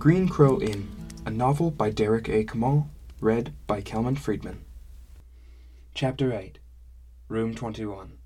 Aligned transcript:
Green 0.00 0.30
Crow 0.30 0.58
Inn, 0.62 0.88
a 1.26 1.30
novel 1.30 1.70
by 1.70 1.90
Derek 1.90 2.26
A. 2.30 2.42
Kamal, 2.44 2.88
read 3.20 3.52
by 3.66 3.82
Kelman 3.82 4.16
Friedman. 4.16 4.64
Chapter 5.92 6.32
8 6.32 6.58
Room 7.28 7.54
21 7.54 8.16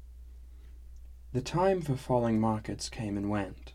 The 1.32 1.40
time 1.40 1.82
for 1.82 1.96
falling 1.96 2.39
markets 2.39 2.89
came 2.89 3.16
and 3.16 3.29
went. 3.29 3.72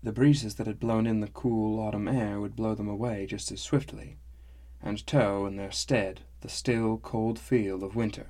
The 0.00 0.12
breezes 0.12 0.54
that 0.54 0.68
had 0.68 0.78
blown 0.78 1.08
in 1.08 1.18
the 1.18 1.26
cool 1.26 1.80
autumn 1.80 2.06
air 2.06 2.38
would 2.38 2.54
blow 2.54 2.76
them 2.76 2.88
away 2.88 3.26
just 3.26 3.50
as 3.50 3.60
swiftly, 3.60 4.18
and 4.80 5.04
tow 5.04 5.44
in 5.44 5.56
their 5.56 5.72
stead 5.72 6.20
the 6.42 6.48
still, 6.48 6.98
cold 6.98 7.36
feel 7.36 7.82
of 7.82 7.96
winter. 7.96 8.28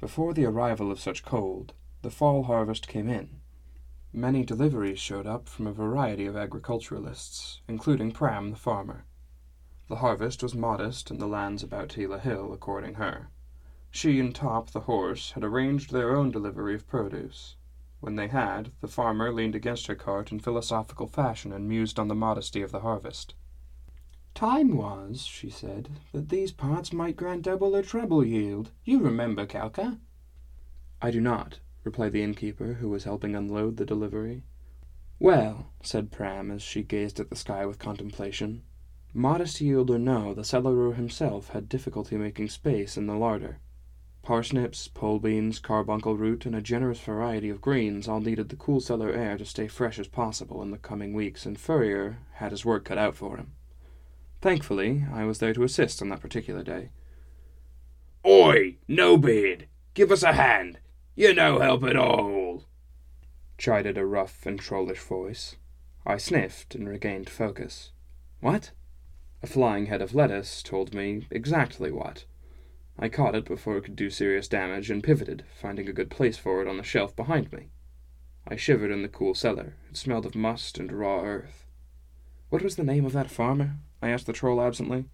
Before 0.00 0.32
the 0.32 0.46
arrival 0.46 0.90
of 0.90 1.00
such 1.00 1.22
cold, 1.22 1.74
the 2.00 2.10
fall 2.10 2.44
harvest 2.44 2.88
came 2.88 3.10
in. 3.10 3.41
Many 4.14 4.44
deliveries 4.44 4.98
showed 4.98 5.26
up 5.26 5.48
from 5.48 5.66
a 5.66 5.72
variety 5.72 6.26
of 6.26 6.36
agriculturalists, 6.36 7.62
including 7.66 8.12
Pram 8.12 8.50
the 8.50 8.56
farmer. 8.56 9.06
The 9.88 9.96
harvest 9.96 10.42
was 10.42 10.54
modest 10.54 11.10
in 11.10 11.16
the 11.16 11.26
lands 11.26 11.62
about 11.62 11.88
Tila 11.88 12.20
Hill, 12.20 12.52
according 12.52 12.94
her. 12.94 13.30
She 13.90 14.20
and 14.20 14.34
Top 14.34 14.70
the 14.70 14.80
horse 14.80 15.32
had 15.32 15.42
arranged 15.42 15.92
their 15.92 16.14
own 16.14 16.30
delivery 16.30 16.74
of 16.74 16.86
produce. 16.86 17.56
When 18.00 18.16
they 18.16 18.28
had, 18.28 18.70
the 18.82 18.86
farmer 18.86 19.32
leaned 19.32 19.54
against 19.54 19.86
her 19.86 19.94
cart 19.94 20.30
in 20.30 20.40
philosophical 20.40 21.06
fashion 21.06 21.50
and 21.50 21.66
mused 21.66 21.98
on 21.98 22.08
the 22.08 22.14
modesty 22.14 22.60
of 22.60 22.70
the 22.70 22.80
harvest. 22.80 23.34
Time 24.34 24.76
was, 24.76 25.22
she 25.22 25.48
said, 25.48 25.88
that 26.12 26.28
these 26.28 26.52
parts 26.52 26.92
might 26.92 27.16
grant 27.16 27.44
double 27.44 27.74
or 27.74 27.82
treble 27.82 28.22
yield. 28.22 28.72
You 28.84 29.00
remember, 29.00 29.46
Calca? 29.46 29.98
I 31.00 31.10
do 31.10 31.20
not, 31.22 31.60
replied 31.84 32.12
the 32.12 32.22
innkeeper, 32.22 32.74
who 32.74 32.88
was 32.88 33.04
helping 33.04 33.34
unload 33.34 33.76
the 33.76 33.84
delivery. 33.84 34.44
Well, 35.18 35.70
said 35.82 36.10
Pram 36.10 36.50
as 36.50 36.62
she 36.62 36.82
gazed 36.82 37.20
at 37.20 37.30
the 37.30 37.36
sky 37.36 37.64
with 37.64 37.78
contemplation, 37.78 38.62
modest 39.14 39.60
yield 39.60 39.90
or 39.90 39.98
no, 39.98 40.34
the 40.34 40.42
cellarer 40.42 40.94
himself 40.94 41.50
had 41.50 41.68
difficulty 41.68 42.16
making 42.16 42.48
space 42.48 42.96
in 42.96 43.06
the 43.06 43.14
larder. 43.14 43.58
Parsnips, 44.22 44.86
pole 44.86 45.18
beans, 45.18 45.58
carbuncle 45.58 46.16
root, 46.16 46.46
and 46.46 46.54
a 46.54 46.60
generous 46.60 47.00
variety 47.00 47.48
of 47.48 47.60
greens 47.60 48.06
all 48.06 48.20
needed 48.20 48.48
the 48.48 48.56
cool 48.56 48.80
cellar 48.80 49.10
air 49.10 49.36
to 49.36 49.44
stay 49.44 49.66
fresh 49.66 49.98
as 49.98 50.06
possible 50.06 50.62
in 50.62 50.70
the 50.70 50.78
coming 50.78 51.12
weeks, 51.12 51.44
and 51.44 51.58
Furrier 51.58 52.18
had 52.34 52.52
his 52.52 52.64
work 52.64 52.84
cut 52.84 52.98
out 52.98 53.16
for 53.16 53.36
him. 53.36 53.52
Thankfully, 54.40 55.04
I 55.12 55.24
was 55.24 55.38
there 55.38 55.52
to 55.54 55.64
assist 55.64 56.00
on 56.00 56.08
that 56.10 56.20
particular 56.20 56.62
day. 56.62 56.90
Oi, 58.24 58.76
no 58.86 59.16
beard, 59.16 59.66
give 59.94 60.12
us 60.12 60.22
a 60.22 60.32
hand. 60.34 60.78
You're 61.14 61.34
no 61.34 61.58
help 61.58 61.84
at 61.84 61.96
all, 61.96 62.64
chided 63.58 63.98
a 63.98 64.06
rough 64.06 64.46
and 64.46 64.58
trollish 64.58 65.00
voice. 65.00 65.56
I 66.06 66.16
sniffed 66.16 66.74
and 66.74 66.88
regained 66.88 67.28
focus. 67.28 67.90
What? 68.40 68.70
A 69.42 69.46
flying 69.46 69.86
head 69.86 70.00
of 70.00 70.14
lettuce 70.14 70.62
told 70.62 70.94
me 70.94 71.26
exactly 71.30 71.92
what. 71.92 72.24
I 72.98 73.10
caught 73.10 73.34
it 73.34 73.44
before 73.44 73.76
it 73.76 73.84
could 73.84 73.96
do 73.96 74.08
serious 74.08 74.48
damage 74.48 74.90
and 74.90 75.04
pivoted, 75.04 75.44
finding 75.60 75.86
a 75.86 75.92
good 75.92 76.08
place 76.08 76.38
for 76.38 76.62
it 76.62 76.68
on 76.68 76.78
the 76.78 76.82
shelf 76.82 77.14
behind 77.14 77.52
me. 77.52 77.68
I 78.48 78.56
shivered 78.56 78.90
in 78.90 79.02
the 79.02 79.08
cool 79.08 79.34
cellar. 79.34 79.74
It 79.90 79.98
smelled 79.98 80.24
of 80.24 80.34
must 80.34 80.78
and 80.78 80.90
raw 80.90 81.20
earth. 81.20 81.66
What 82.48 82.62
was 82.62 82.76
the 82.76 82.84
name 82.84 83.04
of 83.04 83.12
that 83.12 83.30
farmer? 83.30 83.76
I 84.00 84.08
asked 84.08 84.26
the 84.26 84.32
troll 84.32 84.62
absently. 84.62 85.04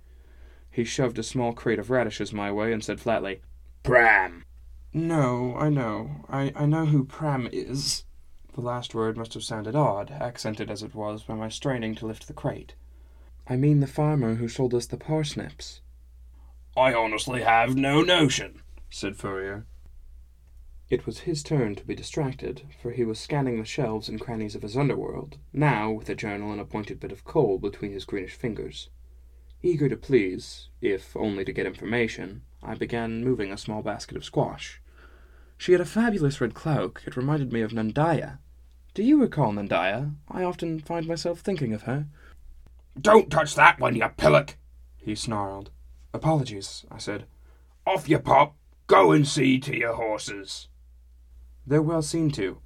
He 0.71 0.85
shoved 0.85 1.19
a 1.19 1.25
small 1.25 1.53
crate 1.53 1.81
of 1.81 1.91
radishes 1.91 2.33
my 2.33 2.53
way 2.53 2.73
and 2.73 2.85
said 2.85 3.01
flatly, 3.01 3.43
Pram. 3.83 4.45
No, 4.93 5.55
I 5.57 5.69
know. 5.69 6.25
I, 6.29 6.53
I 6.57 6.67
know 6.67 6.87
who 6.87 7.05
Pram 7.05 7.49
is. 7.53 8.05
The 8.55 8.61
last 8.63 8.95
word 8.95 9.17
must 9.17 9.35
have 9.35 9.45
sounded 9.45 9.77
odd, 9.77 10.11
accented 10.11 10.71
as 10.71 10.83
it 10.83 10.95
was 10.95 11.23
by 11.23 11.35
my 11.35 11.49
straining 11.49 11.95
to 11.97 12.07
lift 12.07 12.27
the 12.27 12.33
crate. 12.33 12.75
I 13.47 13.57
mean 13.57 13.81
the 13.81 13.87
farmer 13.87 14.35
who 14.37 14.49
sold 14.49 14.75
us 14.75 14.87
the 14.87 14.97
parsnips. 14.97 15.81
I 16.77 16.95
honestly 16.95 17.43
have 17.43 17.77
no 17.77 18.03
notion, 18.03 18.63
said 18.91 19.17
Furrier. 19.17 19.67
It 20.91 21.05
was 21.05 21.21
his 21.21 21.43
turn 21.43 21.75
to 21.75 21.85
be 21.85 21.95
distracted, 21.95 22.63
for 22.81 22.93
he 22.93 23.05
was 23.05 23.21
scanning 23.21 23.59
the 23.59 23.65
shelves 23.67 24.09
and 24.09 24.21
crannies 24.21 24.55
of 24.55 24.63
his 24.63 24.77
underworld, 24.77 25.37
now 25.53 25.91
with 25.91 26.09
a 26.09 26.15
journal 26.15 26.51
and 26.51 26.61
a 26.61 26.65
pointed 26.65 26.99
bit 26.99 27.13
of 27.13 27.25
coal 27.25 27.59
between 27.59 27.93
his 27.93 28.07
greenish 28.07 28.35
fingers. 28.35 28.89
Eager 29.63 29.89
to 29.89 29.97
please, 29.97 30.69
if 30.81 31.15
only 31.15 31.45
to 31.45 31.53
get 31.53 31.67
information, 31.67 32.43
I 32.63 32.75
began 32.75 33.25
moving 33.25 33.53
a 33.53 33.59
small 33.59 33.83
basket 33.83 34.17
of 34.17 34.25
squash. 34.25 34.81
She 35.57 35.73
had 35.73 35.81
a 35.81 35.85
fabulous 35.85 36.41
red 36.41 36.55
cloak. 36.55 37.03
It 37.07 37.17
reminded 37.17 37.53
me 37.53 37.63
of 37.63 37.73
Nandaya. 37.73 38.39
Do 38.95 39.03
you 39.03 39.21
recall 39.21 39.53
Nandaya? 39.53 40.15
I 40.29 40.43
often 40.43 40.81
find 40.81 41.07
myself 41.07 41.41
thinking 41.41 41.73
of 41.73 41.83
her. 41.83 42.07
Don't 43.01 43.31
touch 43.31 43.55
that 43.55 43.79
one, 43.79 43.95
you 43.95 44.09
pillock! 44.17 44.57
he 44.97 45.15
snarled. 45.15 45.71
Apologies, 46.13 46.85
I 46.91 46.99
said. 46.99 47.27
Off 47.87 48.09
you 48.09 48.19
pop. 48.19 48.57
Go 48.87 49.13
and 49.13 49.27
see 49.27 49.59
to 49.61 49.77
your 49.77 49.95
horses. 49.95 50.69
They're 51.67 51.83
well 51.83 52.03
seen 52.03 52.31
to. 52.33 52.59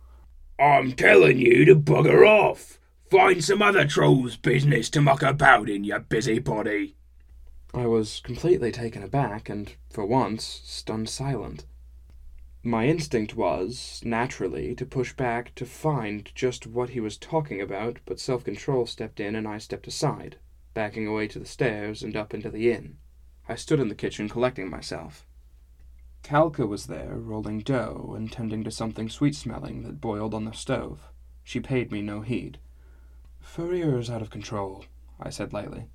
I'm 0.58 0.92
telling 0.92 1.38
you 1.38 1.64
to 1.64 1.74
bugger 1.74 2.26
off. 2.26 2.78
Find 3.10 3.44
some 3.44 3.60
other 3.60 3.86
troll's 3.86 4.36
business 4.36 4.88
to 4.90 5.00
muck 5.00 5.22
about 5.22 5.68
in, 5.68 5.84
you 5.84 5.98
busybody. 5.98 6.96
I 7.74 7.86
was 7.86 8.20
completely 8.20 8.70
taken 8.70 9.02
aback 9.02 9.48
and, 9.48 9.74
for 9.88 10.04
once, 10.04 10.60
stunned 10.64 11.08
silent. 11.08 11.64
My 12.62 12.86
instinct 12.86 13.34
was, 13.34 14.02
naturally, 14.04 14.74
to 14.74 14.86
push 14.86 15.14
back 15.14 15.54
to 15.54 15.64
find 15.64 16.30
just 16.34 16.66
what 16.66 16.90
he 16.90 17.00
was 17.00 17.16
talking 17.16 17.60
about, 17.60 17.98
but 18.04 18.20
self 18.20 18.44
control 18.44 18.86
stepped 18.86 19.18
in 19.18 19.34
and 19.34 19.48
I 19.48 19.58
stepped 19.58 19.86
aside, 19.86 20.36
backing 20.74 21.06
away 21.06 21.26
to 21.28 21.38
the 21.38 21.46
stairs 21.46 22.02
and 22.02 22.14
up 22.14 22.34
into 22.34 22.50
the 22.50 22.70
inn. 22.70 22.98
I 23.48 23.56
stood 23.56 23.80
in 23.80 23.88
the 23.88 23.94
kitchen 23.94 24.28
collecting 24.28 24.68
myself. 24.68 25.26
Calca 26.22 26.68
was 26.68 26.86
there, 26.86 27.16
rolling 27.16 27.60
dough 27.60 28.14
and 28.16 28.30
tending 28.30 28.62
to 28.64 28.70
something 28.70 29.08
sweet 29.08 29.34
smelling 29.34 29.82
that 29.82 30.00
boiled 30.00 30.34
on 30.34 30.44
the 30.44 30.52
stove. 30.52 31.08
She 31.42 31.58
paid 31.58 31.90
me 31.90 32.02
no 32.02 32.20
heed. 32.20 32.58
Furrier's 33.40 34.08
out 34.08 34.22
of 34.22 34.30
control, 34.30 34.84
I 35.18 35.30
said 35.30 35.52
lightly. 35.52 35.86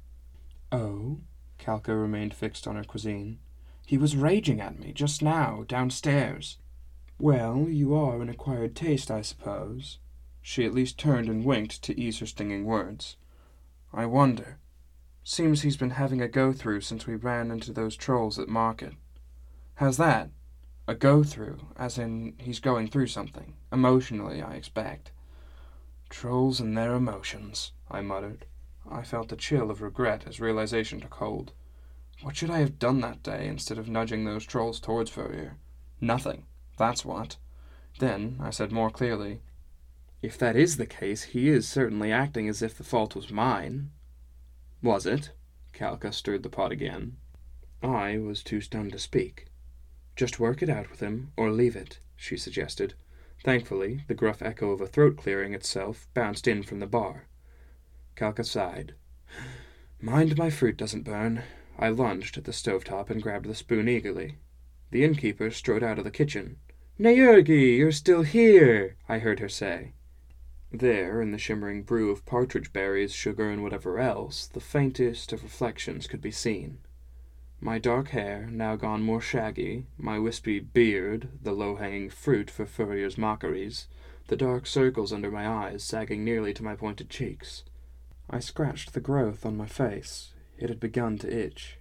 Oh? 0.72 1.20
Calca 1.58 2.00
remained 2.00 2.34
fixed 2.34 2.68
on 2.68 2.76
her 2.76 2.84
cuisine. 2.84 3.40
He 3.86 3.98
was 3.98 4.16
raging 4.16 4.60
at 4.60 4.80
me 4.80 4.92
just 4.92 5.22
now, 5.22 5.64
downstairs. 5.68 6.58
Well, 7.20 7.68
you 7.70 7.96
are 7.96 8.22
an 8.22 8.30
acquired 8.30 8.76
taste, 8.76 9.10
I 9.10 9.22
suppose. 9.22 10.00
She 10.42 10.66
at 10.66 10.74
least 10.74 11.00
turned 11.00 11.30
and 11.30 11.44
winked 11.44 11.82
to 11.84 12.00
ease 12.00 12.20
her 12.20 12.26
stinging 12.26 12.66
words. 12.66 13.18
I 13.94 14.06
wonder. 14.06 14.60
Seems 15.24 15.62
he's 15.62 15.78
been 15.78 15.92
having 15.92 16.22
a 16.22 16.28
go 16.28 16.54
through 16.54 16.82
since 16.82 17.08
we 17.08 17.16
ran 17.16 17.52
into 17.52 17.74
those 17.74 17.96
trolls 17.96 18.38
at 18.40 18.48
market. 18.48 18.94
How's 19.76 19.98
that? 19.98 20.30
A 20.88 20.96
go 20.96 21.24
through, 21.24 21.60
as 21.76 21.98
in 21.98 22.36
he's 22.38 22.60
going 22.60 22.88
through 22.88 23.08
something. 23.08 23.56
Emotionally, 23.74 24.42
I 24.42 24.54
expect. 24.54 25.12
Trolls 26.10 26.60
and 26.60 26.78
their 26.78 26.94
emotions, 26.94 27.74
I 27.92 28.02
muttered. 28.02 28.46
I 28.90 29.04
felt 29.04 29.32
a 29.32 29.36
chill 29.36 29.70
of 29.70 29.82
regret 29.82 30.24
as 30.28 30.40
realization 30.40 31.00
took 31.00 31.16
hold. 31.16 31.52
What 32.22 32.36
should 32.36 32.50
I 32.50 32.60
have 32.60 32.80
done 32.80 33.02
that 33.02 33.22
day 33.22 33.48
instead 33.48 33.78
of 33.78 33.90
nudging 33.90 34.26
those 34.26 34.46
trolls 34.46 34.80
towards 34.80 35.12
Furrier? 35.12 35.58
Nothing. 36.02 36.46
That's 36.78 37.06
what. 37.06 37.38
Then 38.00 38.38
I 38.40 38.50
said 38.50 38.72
more 38.72 38.90
clearly, 38.90 39.42
If 40.22 40.38
that 40.38 40.56
is 40.56 40.78
the 40.78 40.86
case, 40.86 41.24
he 41.24 41.50
is 41.50 41.68
certainly 41.68 42.12
acting 42.12 42.48
as 42.48 42.62
if 42.62 42.78
the 42.78 42.84
fault 42.84 43.16
was 43.16 43.32
mine. 43.32 43.92
Was 44.82 45.06
it? 45.06 45.32
Calca 45.74 46.12
stirred 46.14 46.44
the 46.44 46.50
pot 46.50 46.72
again. 46.72 47.18
I 47.84 48.18
was 48.18 48.42
too 48.42 48.62
stunned 48.62 48.94
to 48.94 49.00
speak. 49.00 49.48
Just 50.16 50.40
work 50.40 50.64
it 50.64 50.70
out 50.70 50.90
with 50.90 51.00
him, 51.00 51.32
or 51.38 51.52
leave 51.52 51.76
it, 51.76 52.00
she 52.16 52.38
suggested. 52.38 52.96
Thankfully, 53.44 54.04
the 54.08 54.16
gruff 54.16 54.42
echo 54.42 54.72
of 54.72 54.82
a 54.82 54.88
throat 54.88 55.18
clearing 55.18 55.54
itself 55.54 56.08
bounced 56.16 56.48
in 56.48 56.64
from 56.64 56.80
the 56.80 56.88
bar. 56.88 57.27
Calca 58.18 58.44
sighed. 58.44 58.96
Mind 60.02 60.38
my 60.38 60.50
fruit 60.50 60.76
doesn't 60.76 61.04
burn. 61.04 61.44
I 61.78 61.90
lunged 61.90 62.36
at 62.36 62.46
the 62.46 62.52
stove 62.52 62.84
top 62.84 63.12
and 63.12 63.22
grabbed 63.22 63.46
the 63.46 63.54
spoon 63.54 63.88
eagerly. 63.88 64.40
The 64.90 65.04
innkeeper 65.04 65.52
strode 65.52 65.84
out 65.84 66.00
of 66.00 66.04
the 66.04 66.10
kitchen. 66.10 66.58
Naergi, 67.00 67.78
you're 67.78 67.92
still 67.92 68.24
here, 68.24 68.96
I 69.08 69.20
heard 69.20 69.40
her 69.40 69.48
say. 69.48 69.94
There, 70.72 71.22
in 71.22 71.32
the 71.32 71.38
shimmering 71.38 71.84
brew 71.84 72.10
of 72.10 72.26
partridge 72.26 72.74
berries, 72.74 73.14
sugar, 73.14 73.52
and 73.52 73.62
whatever 73.62 74.00
else, 74.00 74.48
the 74.48 74.60
faintest 74.60 75.32
of 75.32 75.44
reflections 75.44 76.08
could 76.08 76.22
be 76.22 76.32
seen. 76.32 76.80
My 77.62 77.78
dark 77.78 78.10
hair, 78.10 78.48
now 78.52 78.76
gone 78.76 79.04
more 79.04 79.22
shaggy, 79.22 79.86
my 79.96 80.18
wispy 80.18 80.60
beard, 80.60 81.30
the 81.42 81.52
low-hanging 81.52 82.10
fruit 82.10 82.50
for 82.50 82.66
Furrier's 82.66 83.18
mockeries, 83.18 83.88
the 84.28 84.36
dark 84.36 84.66
circles 84.66 85.14
under 85.14 85.30
my 85.30 85.48
eyes 85.48 85.84
sagging 85.84 86.26
nearly 86.26 86.54
to 86.56 86.64
my 86.64 86.76
pointed 86.76 87.12
cheeks. 87.12 87.64
I 88.30 88.40
scratched 88.40 88.94
the 88.94 89.00
growth 89.00 89.46
on 89.46 89.56
my 89.56 89.68
face. 89.68 90.34
It 90.58 90.70
had 90.70 90.80
begun 90.80 91.18
to 91.20 91.34
itch. 91.34 91.80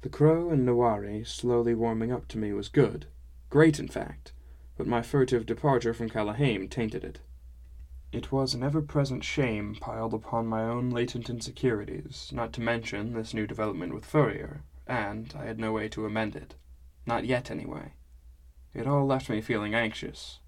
The 0.00 0.08
crow 0.08 0.50
and 0.50 0.66
Nawari 0.66 1.26
slowly 1.26 1.74
warming 1.74 2.10
up 2.10 2.26
to 2.28 2.38
me 2.38 2.52
was 2.52 2.68
good, 2.68 3.06
great 3.50 3.78
in 3.78 3.88
fact, 3.88 4.32
but 4.76 4.86
my 4.86 5.02
furtive 5.02 5.46
departure 5.46 5.92
from 5.92 6.08
Callahame 6.08 6.68
tainted 6.70 7.04
it. 7.04 7.20
It 8.12 8.30
was 8.30 8.54
an 8.54 8.62
ever 8.62 8.80
present 8.80 9.24
shame 9.24 9.74
piled 9.80 10.14
upon 10.14 10.46
my 10.46 10.62
own 10.62 10.90
latent 10.90 11.28
insecurities, 11.28 12.30
not 12.32 12.52
to 12.54 12.60
mention 12.60 13.12
this 13.12 13.34
new 13.34 13.46
development 13.46 13.92
with 13.92 14.06
Furrier, 14.06 14.62
and 14.86 15.34
I 15.36 15.46
had 15.46 15.58
no 15.58 15.72
way 15.72 15.88
to 15.88 16.06
amend 16.06 16.36
it. 16.36 16.54
Not 17.06 17.24
yet, 17.26 17.50
anyway. 17.50 17.92
It 18.72 18.86
all 18.86 19.04
left 19.04 19.28
me 19.28 19.40
feeling 19.40 19.74
anxious. 19.74 20.38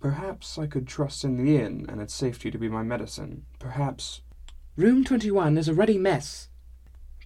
Perhaps 0.00 0.58
I 0.58 0.66
could 0.66 0.88
trust 0.88 1.24
in 1.24 1.36
the 1.36 1.56
inn 1.56 1.86
and 1.88 2.00
its 2.00 2.14
safety 2.14 2.50
to 2.50 2.58
be 2.58 2.68
my 2.68 2.82
medicine. 2.82 3.46
Perhaps. 3.58 4.22
Room 4.74 5.04
21 5.04 5.58
is 5.58 5.68
a 5.68 5.74
ruddy 5.74 5.98
mess. 5.98 6.48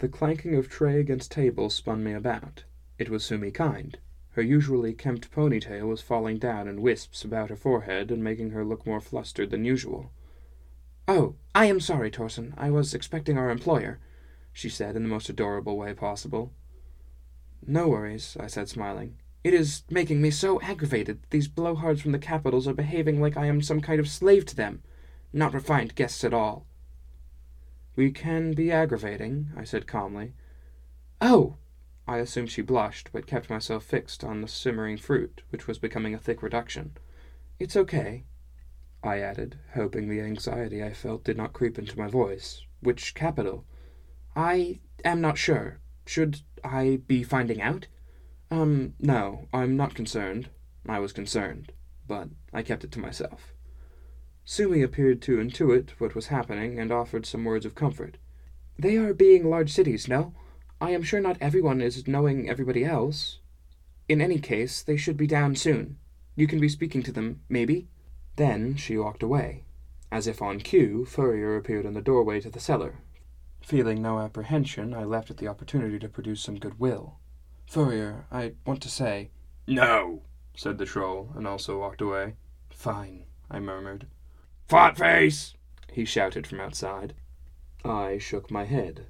The 0.01 0.09
clanking 0.09 0.57
of 0.57 0.69
tray 0.69 0.99
against 0.99 1.31
table 1.31 1.71
spun 1.71 2.03
me 2.03 2.13
about. 2.13 2.65
It 2.99 3.09
was 3.09 3.25
Sumi 3.25 3.53
Kind. 3.53 3.99
Her 4.31 4.43
usually 4.43 4.93
kempt 4.93 5.31
ponytail 5.31 5.87
was 5.87 6.03
falling 6.03 6.39
down 6.39 6.67
in 6.67 6.83
wisps 6.83 7.23
about 7.23 7.51
her 7.51 7.55
forehead 7.55 8.11
and 8.11 8.25
making 8.25 8.51
her 8.51 8.65
look 8.65 8.85
more 8.85 9.01
flustered 9.01 9.51
than 9.53 9.65
usual. 9.65 10.11
Oh, 11.07 11.37
I 11.55 11.67
am 11.67 11.79
sorry, 11.79 12.11
Torsen. 12.11 12.53
I 12.57 12.71
was 12.71 12.93
expecting 12.95 13.39
our 13.39 13.51
employer, 13.51 14.01
she 14.53 14.69
said 14.69 14.97
in 14.97 15.05
the 15.05 15.09
most 15.09 15.29
adorable 15.29 15.77
way 15.77 15.95
possible. 15.95 16.53
No 17.65 17.87
worries, 17.87 18.37
I 18.41 18.49
said, 18.49 18.69
smiling. 18.69 19.19
It 19.45 19.55
is 19.55 19.85
making 19.89 20.21
me 20.21 20.33
so 20.33 20.61
aggravated. 20.63 21.23
That 21.23 21.31
these 21.31 21.47
blowhards 21.47 22.01
from 22.01 22.11
the 22.11 22.19
capitals 22.19 22.67
are 22.67 22.75
behaving 22.75 23.21
like 23.21 23.37
I 23.37 23.47
am 23.47 23.63
some 23.63 23.81
kind 23.81 24.01
of 24.01 24.09
slave 24.09 24.47
to 24.47 24.57
them. 24.57 24.83
Not 25.33 25.55
refined 25.55 25.95
guests 25.95 26.25
at 26.25 26.35
all. 26.35 26.67
We 27.97 28.13
can 28.13 28.53
be 28.53 28.71
aggravating, 28.71 29.51
I 29.57 29.65
said 29.65 29.87
calmly. 29.87 30.35
Oh, 31.21 31.57
I 32.07 32.19
assumed 32.19 32.51
she 32.51 32.63
blushed, 32.63 33.11
but 33.11 33.27
kept 33.27 33.51
myself 33.51 33.85
fixed 33.85 34.23
on 34.23 34.43
the 34.43 34.49
simmering 34.49 34.99
fruit, 34.99 35.43
which 35.49 35.67
was 35.67 35.79
becoming 35.79 36.15
a 36.15 36.19
thick 36.19 36.43
reduction. 36.43 36.93
It's 37.59 37.75
okay, 37.75 38.25
I 39.03 39.21
added, 39.21 39.59
hoping 39.73 40.09
the 40.09 40.21
anxiety 40.21 40.85
I 40.85 40.93
felt 40.93 41.25
did 41.25 41.39
not 41.39 41.55
creep 41.55 41.79
into 41.79 41.99
my 41.99 42.07
voice. 42.07 42.63
Which 42.81 43.15
capital? 43.15 43.65
I 44.37 44.81
am 45.05 45.23
not 45.23 45.39
sure. 45.39 45.79
Should 46.05 46.41
I 46.63 47.01
be 47.07 47.23
finding 47.23 47.63
out? 47.63 47.87
Um, 48.51 48.95
no, 49.01 49.49
I'm 49.53 49.77
not 49.77 49.95
concerned. 49.95 50.51
I 50.87 50.99
was 50.99 51.13
concerned, 51.13 51.73
but 52.07 52.29
I 52.53 52.63
kept 52.63 52.85
it 52.85 52.93
to 52.93 53.01
myself. 53.01 53.56
Sumi 54.49 54.81
appeared 54.81 55.21
to 55.23 55.39
intuit 55.39 55.91
what 55.99 56.15
was 56.15 56.29
happening 56.29 56.79
and 56.79 56.93
offered 56.93 57.27
some 57.27 57.45
words 57.45 57.67
of 57.67 57.75
comfort. 57.75 58.17
They 58.79 58.97
are 58.97 59.13
being 59.13 59.51
large 59.51 59.73
cities, 59.73 60.07
no? 60.07 60.35
I 60.81 60.93
am 60.93 61.03
sure 61.03 61.21
not 61.21 61.37
everyone 61.41 61.81
is 61.81 62.07
knowing 62.07 62.49
everybody 62.49 62.85
else. 62.85 63.41
In 64.09 64.21
any 64.21 64.39
case, 64.39 64.83
they 64.83 64.97
should 64.97 65.17
be 65.17 65.27
down 65.27 65.57
soon. 65.57 65.99
You 66.37 66.47
can 66.47 66.61
be 66.61 66.69
speaking 66.69 67.03
to 67.03 67.13
them, 67.13 67.41
maybe? 67.49 67.89
Then 68.37 68.77
she 68.77 68.97
walked 68.97 69.25
away. 69.25 69.65
As 70.13 70.29
if 70.29 70.41
on 70.41 70.61
cue, 70.61 71.05
Furrier 71.05 71.57
appeared 71.57 71.85
in 71.85 71.95
the 71.95 72.01
doorway 72.01 72.41
to 72.43 72.49
the 72.49 72.61
cellar. 72.61 73.01
Feeling 73.61 74.01
no 74.01 74.21
apprehension, 74.21 74.95
I 74.95 75.03
left 75.03 75.29
at 75.29 75.39
the 75.39 75.49
opportunity 75.49 75.99
to 75.99 76.09
produce 76.09 76.41
some 76.41 76.61
goodwill. 76.61 77.19
Furrier, 77.67 78.27
I 78.31 78.53
want 78.65 78.81
to 78.83 78.89
say. 78.89 79.31
No, 79.67 80.23
said 80.55 80.79
the 80.79 80.87
troll, 80.87 81.33
and 81.35 81.49
also 81.49 81.81
walked 81.81 82.01
away. 82.01 82.35
Fine, 82.71 83.25
I 83.51 83.59
murmured. 83.59 84.07
Fat 84.69 84.99
face! 84.99 85.55
he 85.93 86.05
shouted 86.05 86.45
from 86.45 86.59
outside. 86.59 87.15
I 87.85 88.19
shook 88.19 88.51
my 88.51 88.65
head. 88.65 89.07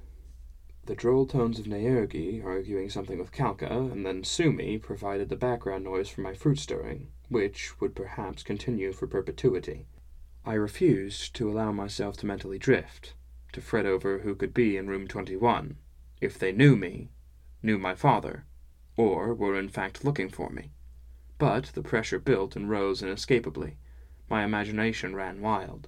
The 0.85 0.93
droll 0.93 1.25
tones 1.25 1.57
of 1.57 1.65
Naergi 1.65 2.45
arguing 2.45 2.91
something 2.91 3.17
with 3.17 3.31
Calca, 3.31 3.91
and 3.91 4.05
then 4.05 4.23
Sumi 4.23 4.77
provided 4.77 5.29
the 5.29 5.35
background 5.35 5.83
noise 5.83 6.09
for 6.09 6.21
my 6.21 6.35
fruit 6.35 6.59
stirring, 6.59 7.07
which 7.29 7.81
would 7.81 7.95
perhaps 7.95 8.43
continue 8.43 8.93
for 8.93 9.07
perpetuity. 9.07 9.87
I 10.45 10.53
refused 10.53 11.33
to 11.37 11.49
allow 11.49 11.71
myself 11.71 12.17
to 12.17 12.27
mentally 12.27 12.59
drift, 12.59 13.15
to 13.53 13.59
fret 13.59 13.87
over 13.87 14.19
who 14.19 14.35
could 14.35 14.53
be 14.53 14.77
in 14.77 14.87
room 14.87 15.07
21, 15.07 15.77
if 16.21 16.37
they 16.37 16.51
knew 16.51 16.75
me, 16.75 17.09
knew 17.63 17.79
my 17.79 17.95
father, 17.95 18.45
or 18.95 19.33
were 19.33 19.57
in 19.57 19.69
fact 19.69 20.05
looking 20.05 20.29
for 20.29 20.51
me. 20.51 20.73
But 21.39 21.71
the 21.73 21.81
pressure 21.81 22.19
built 22.19 22.55
and 22.55 22.69
rose 22.69 23.01
inescapably. 23.01 23.79
My 24.29 24.43
imagination 24.43 25.15
ran 25.15 25.41
wild. 25.41 25.87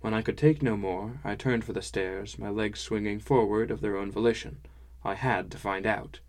When 0.00 0.12
I 0.12 0.22
could 0.22 0.36
take 0.36 0.62
no 0.62 0.76
more, 0.76 1.20
I 1.24 1.34
turned 1.34 1.64
for 1.64 1.72
the 1.72 1.82
stairs, 1.82 2.38
my 2.38 2.48
legs 2.48 2.80
swinging 2.80 3.20
forward 3.20 3.70
of 3.70 3.80
their 3.80 3.96
own 3.96 4.10
volition. 4.10 4.58
I 5.04 5.14
had 5.14 5.50
to 5.52 5.58
find 5.58 5.86
out. 5.86 6.20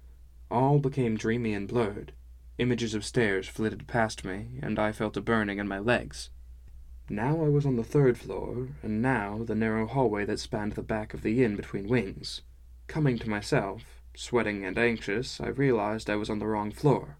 All 0.51 0.79
became 0.79 1.17
dreamy 1.17 1.53
and 1.53 1.67
blurred. 1.67 2.13
Images 2.57 2.93
of 2.93 3.05
stairs 3.05 3.47
flitted 3.47 3.87
past 3.87 4.23
me, 4.23 4.59
and 4.61 4.79
I 4.79 4.91
felt 4.91 5.17
a 5.17 5.21
burning 5.21 5.59
in 5.59 5.67
my 5.67 5.79
legs. 5.79 6.29
Now 7.09 7.43
I 7.43 7.49
was 7.49 7.65
on 7.65 7.75
the 7.75 7.83
third 7.83 8.17
floor, 8.17 8.67
and 8.83 9.01
now 9.01 9.43
the 9.43 9.55
narrow 9.55 9.87
hallway 9.87 10.25
that 10.25 10.39
spanned 10.39 10.73
the 10.73 10.83
back 10.83 11.13
of 11.13 11.21
the 11.21 11.43
inn 11.43 11.55
between 11.55 11.87
wings. 11.87 12.41
Coming 12.87 13.17
to 13.19 13.29
myself, 13.29 14.01
sweating 14.15 14.65
and 14.65 14.77
anxious, 14.77 15.39
I 15.39 15.47
realized 15.47 16.09
I 16.09 16.17
was 16.17 16.29
on 16.29 16.39
the 16.39 16.47
wrong 16.47 16.71
floor. 16.71 17.17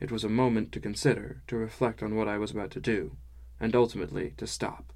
It 0.00 0.12
was 0.12 0.24
a 0.24 0.28
moment 0.28 0.72
to 0.72 0.80
consider, 0.80 1.42
to 1.48 1.56
reflect 1.56 2.02
on 2.02 2.14
what 2.14 2.28
I 2.28 2.38
was 2.38 2.50
about 2.50 2.70
to 2.72 2.80
do, 2.80 3.16
and 3.60 3.76
ultimately 3.76 4.34
to 4.36 4.46
stop. 4.46 4.92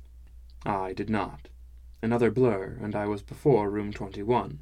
I 0.67 0.93
did 0.93 1.09
not. 1.09 1.49
Another 2.03 2.31
blur, 2.31 2.79
and 2.81 2.95
I 2.95 3.07
was 3.07 3.23
before 3.23 3.71
room 3.71 3.93
21. 3.93 4.61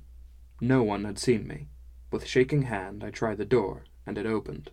No 0.60 0.82
one 0.82 1.04
had 1.04 1.18
seen 1.18 1.46
me. 1.46 1.68
With 2.10 2.26
shaking 2.26 2.62
hand, 2.62 3.02
I 3.02 3.10
tried 3.10 3.38
the 3.38 3.44
door, 3.44 3.84
and 4.06 4.16
it 4.16 4.26
opened. 4.26 4.70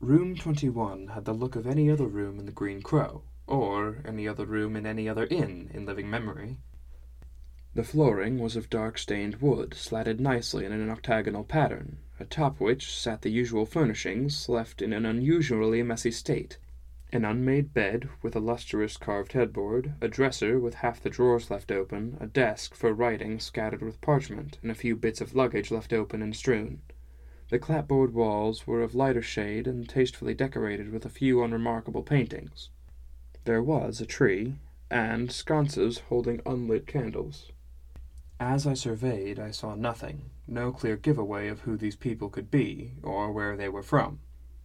Room 0.00 0.34
21 0.34 1.08
had 1.08 1.24
the 1.24 1.32
look 1.32 1.56
of 1.56 1.66
any 1.66 1.90
other 1.90 2.06
room 2.06 2.38
in 2.38 2.46
the 2.46 2.52
Green 2.52 2.82
Crow, 2.82 3.22
or 3.46 4.02
any 4.04 4.26
other 4.26 4.46
room 4.46 4.76
in 4.76 4.86
any 4.86 5.08
other 5.08 5.26
inn 5.26 5.70
in 5.74 5.86
living 5.86 6.08
memory. 6.08 6.58
The 7.74 7.84
flooring 7.84 8.38
was 8.38 8.56
of 8.56 8.70
dark 8.70 8.98
stained 8.98 9.36
wood, 9.36 9.74
slatted 9.74 10.20
nicely 10.20 10.64
in 10.64 10.72
an 10.72 10.90
octagonal 10.90 11.44
pattern, 11.44 11.98
atop 12.18 12.60
which 12.60 12.96
sat 12.96 13.22
the 13.22 13.30
usual 13.30 13.66
furnishings, 13.66 14.48
left 14.48 14.82
in 14.82 14.92
an 14.92 15.06
unusually 15.06 15.82
messy 15.82 16.10
state 16.10 16.58
an 17.12 17.26
unmade 17.26 17.74
bed 17.74 18.08
with 18.22 18.34
a 18.34 18.40
lustrous 18.40 18.96
carved 18.96 19.32
headboard, 19.32 19.92
a 20.00 20.08
dresser 20.08 20.58
with 20.58 20.74
half 20.74 21.00
the 21.02 21.10
drawers 21.10 21.50
left 21.50 21.70
open, 21.70 22.16
a 22.20 22.26
desk 22.26 22.74
for 22.74 22.94
writing 22.94 23.38
scattered 23.38 23.82
with 23.82 24.00
parchment, 24.00 24.58
and 24.62 24.70
a 24.70 24.74
few 24.74 24.96
bits 24.96 25.20
of 25.20 25.34
luggage 25.34 25.70
left 25.70 25.92
open 25.92 26.22
and 26.22 26.34
strewn. 26.34 26.80
The 27.50 27.58
clapboard 27.58 28.14
walls 28.14 28.66
were 28.66 28.82
of 28.82 28.94
lighter 28.94 29.20
shade 29.20 29.66
and 29.66 29.86
tastefully 29.86 30.32
decorated 30.32 30.90
with 30.90 31.04
a 31.04 31.10
few 31.10 31.42
unremarkable 31.42 32.02
paintings. 32.02 32.70
There 33.44 33.62
was 33.62 34.00
a 34.00 34.06
tree, 34.06 34.54
and 34.90 35.30
sconces 35.30 35.98
holding 36.08 36.40
unlit 36.46 36.86
candles. 36.86 37.52
As 38.40 38.66
I 38.66 38.72
surveyed, 38.72 39.38
I 39.38 39.50
saw 39.50 39.74
nothing, 39.74 40.30
no 40.48 40.72
clear 40.72 40.96
giveaway 40.96 41.48
of 41.48 41.60
who 41.60 41.76
these 41.76 41.96
people 41.96 42.30
could 42.30 42.50
be, 42.50 42.92
or 43.02 43.30
where 43.30 43.56
they 43.56 43.68
were 43.68 43.82
from. 43.82 44.20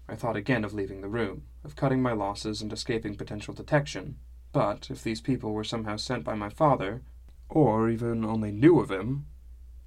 I 0.10 0.16
thought 0.16 0.38
again 0.38 0.64
of 0.64 0.74
leaving 0.74 1.02
the 1.02 1.10
room, 1.10 1.44
of 1.64 1.76
cutting 1.76 2.02
my 2.02 2.14
losses 2.14 2.62
and 2.62 2.72
escaping 2.72 3.16
potential 3.16 3.54
detection. 3.54 4.18
But 4.54 4.90
if 4.90 5.04
these 5.04 5.22
people 5.22 5.54
were 5.54 5.64
somehow 5.64 5.98
sent 5.98 6.24
by 6.24 6.36
my 6.36 6.50
father, 6.50 7.02
or 7.50 7.90
even 7.90 8.24
only 8.24 8.52
knew 8.52 8.80
of 8.80 8.90
him, 8.90 9.26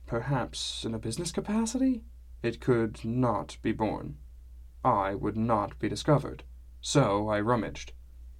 perhaps 0.06 0.84
in 0.84 0.94
a 0.94 0.98
business 0.98 1.32
capacity, 1.32 2.02
it 2.42 2.60
could 2.60 3.04
not 3.04 3.56
be 3.62 3.72
borne. 3.72 4.18
I 4.84 5.14
would 5.14 5.36
not 5.36 5.78
be 5.78 5.88
discovered. 5.88 6.42
So 6.80 7.28
I 7.28 7.40
rummaged. 7.40 7.92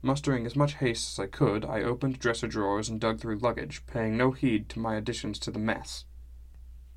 Mustering 0.03 0.47
as 0.47 0.57
much 0.57 0.75
haste 0.75 1.13
as 1.13 1.23
I 1.23 1.27
could, 1.27 1.65
I 1.65 1.83
opened 1.83 2.19
dresser 2.19 2.47
drawers 2.47 2.89
and 2.89 2.99
dug 2.99 3.21
through 3.21 3.39
luggage, 3.39 3.85
paying 3.87 4.17
no 4.17 4.33
heed 4.33 4.69
to 4.71 4.79
my 4.79 4.97
additions 4.97 5.39
to 5.41 5.51
the 5.51 5.59
mess. 5.59 6.07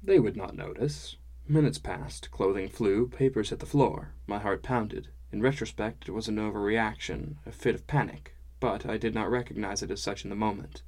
They 0.01 0.19
would 0.19 0.37
not 0.37 0.55
notice. 0.55 1.17
Minutes 1.47 1.77
passed, 1.77 2.31
clothing 2.31 2.69
flew, 2.69 3.09
papers 3.09 3.49
hit 3.49 3.59
the 3.59 3.65
floor. 3.65 4.13
My 4.27 4.39
heart 4.39 4.63
pounded. 4.63 5.09
In 5.29 5.41
retrospect, 5.41 6.07
it 6.07 6.13
was 6.13 6.29
an 6.29 6.37
overreaction, 6.37 7.35
a 7.45 7.51
fit 7.51 7.75
of 7.75 7.85
panic, 7.85 8.33
but 8.61 8.85
I 8.85 8.95
did 8.95 9.13
not 9.13 9.29
recognize 9.29 9.83
it 9.83 9.91
as 9.91 10.01
such 10.01 10.23
in 10.23 10.29
the 10.29 10.37
moment. 10.37 10.83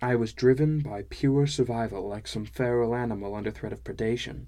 I 0.00 0.16
was 0.16 0.32
driven 0.32 0.80
by 0.80 1.04
pure 1.10 1.46
survival 1.46 2.08
like 2.08 2.26
some 2.26 2.46
feral 2.46 2.94
animal 2.94 3.34
under 3.34 3.50
threat 3.50 3.74
of 3.74 3.84
predation. 3.84 4.46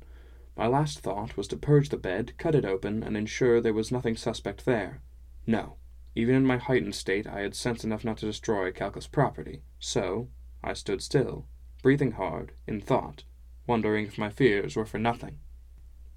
My 0.56 0.66
last 0.66 1.00
thought 1.00 1.36
was 1.36 1.48
to 1.48 1.58
purge 1.58 1.90
the 1.90 1.98
bed, 1.98 2.32
cut 2.38 2.54
it 2.54 2.64
open, 2.64 3.02
and 3.02 3.14
ensure 3.14 3.60
there 3.60 3.74
was 3.74 3.92
nothing 3.92 4.16
suspect 4.16 4.64
there. 4.64 5.02
No. 5.46 5.76
Even 6.14 6.34
in 6.34 6.46
my 6.46 6.56
heightened 6.56 6.94
state, 6.94 7.26
I 7.26 7.40
had 7.40 7.54
sense 7.54 7.84
enough 7.84 8.06
not 8.06 8.16
to 8.18 8.26
destroy 8.26 8.72
Calca's 8.72 9.06
property. 9.06 9.60
So, 9.78 10.28
I 10.64 10.72
stood 10.72 11.02
still, 11.02 11.46
breathing 11.82 12.12
hard, 12.12 12.52
in 12.66 12.80
thought, 12.80 13.24
wondering 13.66 14.06
if 14.06 14.18
my 14.18 14.30
fears 14.30 14.76
were 14.76 14.84
for 14.84 14.98
nothing. 14.98 15.38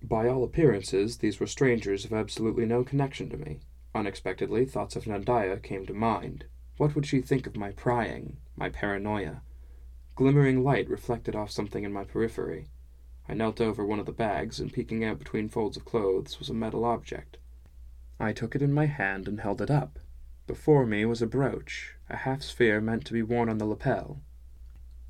By 0.01 0.27
all 0.27 0.43
appearances, 0.43 1.17
these 1.17 1.39
were 1.39 1.47
strangers 1.47 2.05
of 2.05 2.13
absolutely 2.13 2.65
no 2.65 2.83
connection 2.83 3.29
to 3.29 3.37
me. 3.37 3.61
Unexpectedly, 3.93 4.65
thoughts 4.65 4.95
of 4.95 5.05
Nandaya 5.05 5.61
came 5.61 5.85
to 5.85 5.93
mind. 5.93 6.45
What 6.77 6.95
would 6.95 7.05
she 7.05 7.21
think 7.21 7.47
of 7.47 7.55
my 7.55 7.71
prying, 7.71 8.37
my 8.55 8.69
paranoia? 8.69 9.41
Glimmering 10.15 10.63
light 10.63 10.89
reflected 10.89 11.35
off 11.35 11.51
something 11.51 11.83
in 11.83 11.93
my 11.93 12.03
periphery. 12.03 12.67
I 13.27 13.33
knelt 13.33 13.59
over 13.59 13.85
one 13.85 13.99
of 13.99 14.05
the 14.05 14.11
bags, 14.11 14.59
and 14.59 14.71
peeking 14.71 15.03
out 15.03 15.17
between 15.17 15.49
folds 15.49 15.77
of 15.77 15.85
clothes 15.85 16.37
was 16.39 16.49
a 16.49 16.53
metal 16.53 16.85
object. 16.85 17.37
I 18.19 18.31
took 18.31 18.55
it 18.55 18.61
in 18.61 18.73
my 18.73 18.85
hand 18.85 19.27
and 19.27 19.39
held 19.39 19.61
it 19.61 19.71
up. 19.71 19.99
Before 20.47 20.85
me 20.85 21.05
was 21.05 21.21
a 21.21 21.27
brooch, 21.27 21.95
a 22.09 22.17
half 22.17 22.43
sphere 22.43 22.79
meant 22.79 23.05
to 23.05 23.13
be 23.13 23.23
worn 23.23 23.49
on 23.49 23.57
the 23.57 23.65
lapel. 23.65 24.21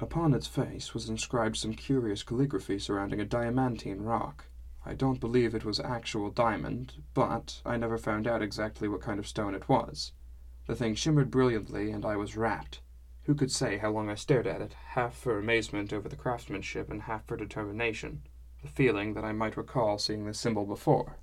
Upon 0.05 0.35
its 0.35 0.45
face 0.45 0.93
was 0.93 1.09
inscribed 1.09 1.57
some 1.57 1.73
curious 1.73 2.21
calligraphy 2.21 2.77
surrounding 2.77 3.19
a 3.19 3.25
diamantine 3.25 4.05
rock. 4.05 4.45
I 4.85 4.93
don't 4.93 5.19
believe 5.19 5.55
it 5.55 5.65
was 5.65 5.79
actual 5.79 6.29
diamond, 6.29 7.01
but 7.15 7.59
I 7.65 7.77
never 7.77 7.97
found 7.97 8.27
out 8.27 8.43
exactly 8.43 8.87
what 8.87 9.01
kind 9.01 9.17
of 9.17 9.27
stone 9.27 9.55
it 9.55 9.67
was. 9.67 10.13
The 10.67 10.75
thing 10.75 10.93
shimmered 10.93 11.31
brilliantly, 11.31 11.89
and 11.89 12.05
I 12.05 12.17
was 12.17 12.37
rapt. 12.37 12.81
Who 13.23 13.33
could 13.33 13.51
say 13.51 13.77
how 13.79 13.89
long 13.89 14.07
I 14.07 14.13
stared 14.13 14.45
at 14.45 14.61
it, 14.61 14.73
half 14.89 15.17
for 15.17 15.39
amazement 15.39 15.91
over 15.91 16.07
the 16.07 16.15
craftsmanship 16.15 16.91
and 16.91 17.01
half 17.01 17.25
for 17.25 17.35
determination, 17.35 18.27
the 18.61 18.67
feeling 18.67 19.15
that 19.15 19.25
I 19.25 19.31
might 19.31 19.57
recall 19.57 19.97
seeing 19.97 20.27
this 20.27 20.39
symbol 20.39 20.67
before. 20.67 21.17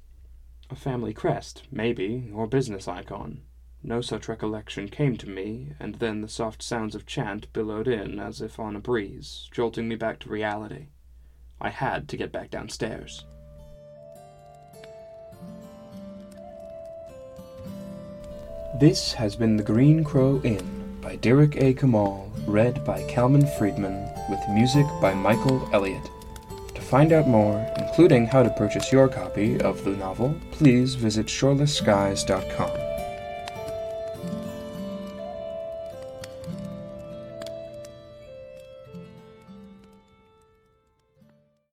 A 0.71 0.75
family 0.75 1.15
crest, 1.15 1.69
maybe, 1.71 2.33
or 2.35 2.49
business 2.49 2.89
icon. 2.89 3.43
No 3.85 4.01
such 4.01 4.29
recollection 4.29 4.89
came 4.89 5.17
to 5.17 5.29
me, 5.29 5.73
and 5.81 5.97
then 5.97 6.21
the 6.21 6.29
soft 6.29 6.63
sounds 6.63 6.95
of 6.95 7.05
chant 7.05 7.53
billowed 7.53 7.89
in 7.89 8.21
as 8.21 8.41
if 8.41 8.61
on 8.61 8.77
a 8.77 8.81
breeze, 8.81 9.49
jolting 9.51 9.89
me 9.89 9.97
back 9.97 10.21
to 10.21 10.29
reality. 10.29 10.87
I 11.61 11.71
had 11.71 12.09
to 12.11 12.17
get 12.17 12.31
back 12.31 12.51
downstairs. 12.51 13.25
This 18.81 19.13
has 19.15 19.35
been 19.35 19.57
The 19.57 19.63
Green 19.65 20.05
Crow 20.05 20.41
Inn 20.45 20.99
by 21.01 21.17
Derek 21.17 21.57
A. 21.57 21.75
Kamal, 21.75 22.33
read 22.47 22.85
by 22.85 23.03
Kalman 23.05 23.47
Friedman, 23.59 24.09
with 24.31 24.41
music 24.51 24.87
by 25.01 25.13
Michael 25.13 25.69
Elliott. 25.73 26.09
To 26.75 26.81
find 26.81 27.13
out 27.13 27.27
more, 27.27 27.67
including 27.79 28.27
how 28.27 28.45
to 28.45 28.51
purchase 28.51 28.93
your 28.93 29.09
copy 29.09 29.61
of 29.61 29.85
the 29.85 29.91
novel, 29.91 30.35
please 30.53 30.95
visit 30.95 31.27
shorelessskies.com. 31.27 32.92